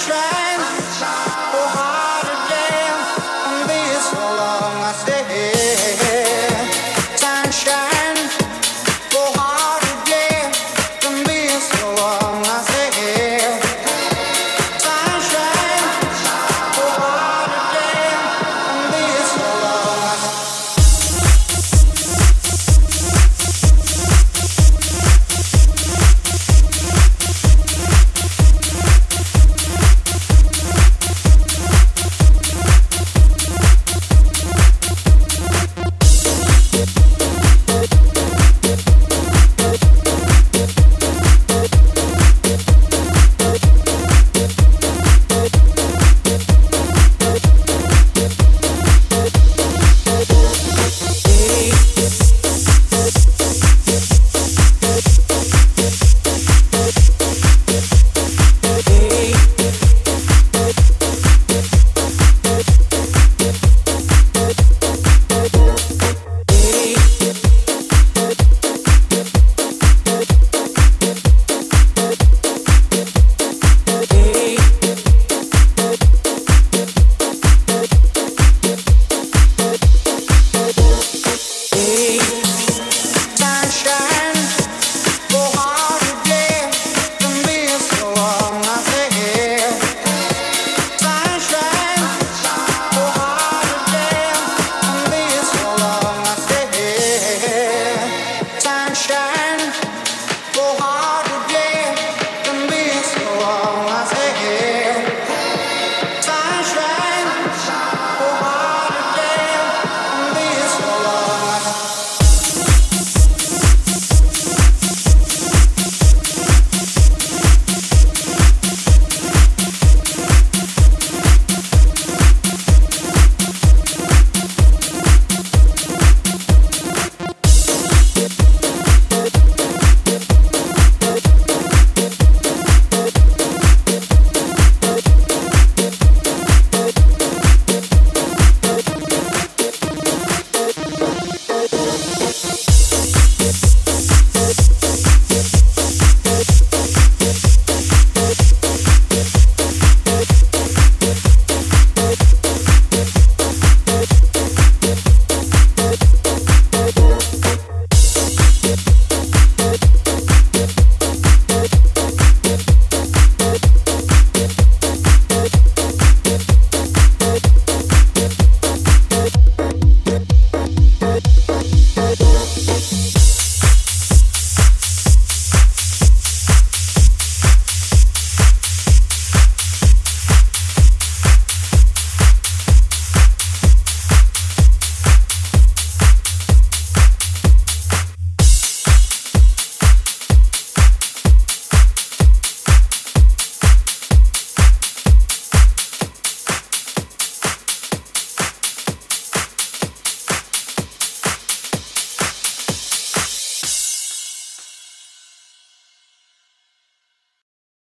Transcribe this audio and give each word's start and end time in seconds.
try. 0.00 0.39